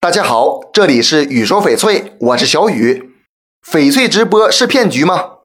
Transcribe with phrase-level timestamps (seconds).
[0.00, 3.16] 大家好，这里是雨说翡翠，我是小雨。
[3.68, 5.38] 翡翠直播是骗局吗？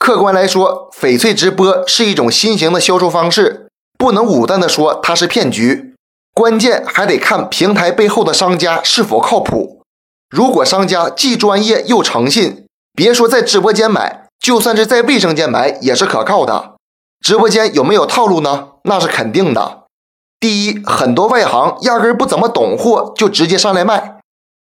[0.00, 5.94] 客观来说，翡翠直播是一种新型的销售方式，不能武断的说它是骗局。
[6.34, 9.82] 关键还得看平台背后的商家是否靠谱。
[10.28, 16.74] 如果商家既专业又诚信，别说在直播间买，就算是在卫生间买也是可靠的。
[17.24, 18.70] 直播间有没有套路呢？
[18.82, 19.79] 那是肯定的。
[20.40, 24.16] 第一，很多外行压根不怎么懂货，就直接上来卖。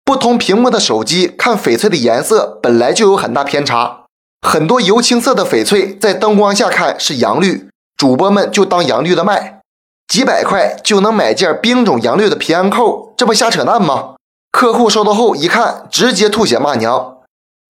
[0.07, 4.05] 不同屏幕的手机看翡翠的颜色本来就有很大偏差，
[4.41, 9.61] 很多油青色的翡翠在灯光下看是阳绿，主播们就当阳绿的卖，
[10.09, 14.15] 几百块就能买件冰种阳绿的平安扣，这不瞎扯淡吗？
[14.51, 17.19] 客户收到后一看，直接吐血骂娘。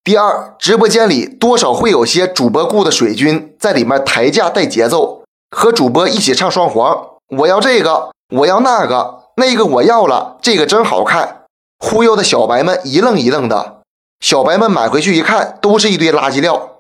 [0.05, 7.16] 第二，直播间里多少会有些主播雇的水军在里面抬价带节奏，和主播一起唱双簧。
[7.29, 11.43] 我要这个，我要那个，那个我要了，这个真好看，
[11.79, 13.79] 忽悠的小白们一愣一愣的。
[14.21, 16.71] 小白们买回去一看，都是一堆垃圾料。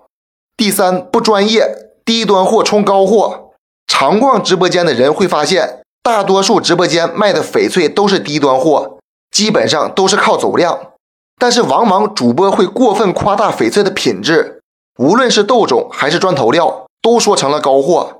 [0.56, 3.50] 第三，不专业，低端货冲高货。
[3.88, 8.98] 常逛直播间的人会发现，大多数直播间卖的翡翠都是低端货，
[9.30, 10.92] 基本上都是靠走量。
[11.38, 14.62] 但是往往主播会过分夸大翡翠的品质，
[14.98, 18.15] 无论是豆种还是砖头料，都说成了高货。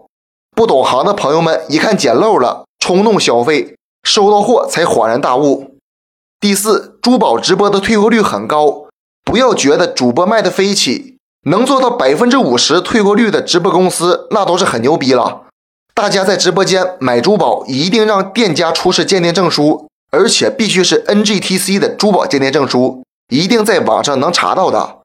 [0.57, 5.77] 不懂行的朋友们一看捡漏了，冲动消费，收到货才恍然大悟。
[6.41, 8.87] 第四，珠宝直播的退货率很高，
[9.23, 15.43] 不要觉得主播卖的飞起，能做到百分之五十退货率的直播公司那都是很牛逼了。
[15.93, 25.01] 大家在直播间买珠宝，一定让店家出示鉴定证书，而且必须是 NGTC 的珠宝鉴定证书，一定在网上能查到的。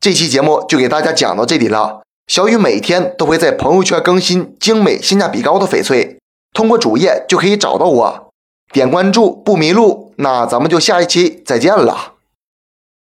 [0.00, 2.00] 这期节目就给大家讲到这里了。
[2.26, 6.18] 小雨每天都会在朋友圈更新精美、性价比高的翡翠，
[6.52, 8.30] 通过主页就可以找到我，
[8.72, 10.12] 点关注不迷路。
[10.16, 12.15] 那咱们就下一期再见了。